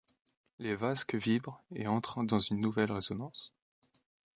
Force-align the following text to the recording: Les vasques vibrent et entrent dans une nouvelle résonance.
Les 0.57 0.73
vasques 0.73 1.13
vibrent 1.13 1.61
et 1.75 1.85
entrent 1.85 2.23
dans 2.23 2.39
une 2.39 2.57
nouvelle 2.59 2.91
résonance. 2.91 3.53